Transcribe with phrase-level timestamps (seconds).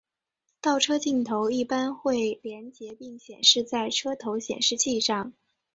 [0.61, 5.31] 倒车镜头一般会连结并显示在车头显示器上。